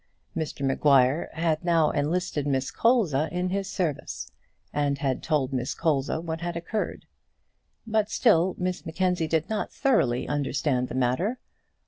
Mr 0.35 0.65
Maguire 0.65 1.29
had 1.33 1.63
now 1.63 1.91
enlisted 1.91 2.47
Miss 2.47 2.71
Colza 2.71 3.29
in 3.31 3.49
his 3.49 3.69
service, 3.69 4.31
and 4.73 4.97
had 4.97 5.21
told 5.21 5.53
Miss 5.53 5.75
Colza 5.75 6.19
what 6.19 6.41
had 6.41 6.57
occurred. 6.57 7.05
But 7.85 8.09
still 8.09 8.55
Miss 8.57 8.83
Mackenzie 8.83 9.27
did 9.27 9.47
not 9.47 9.71
thoroughly 9.71 10.27
understand 10.27 10.87
the 10.87 10.95
matter. 10.95 11.39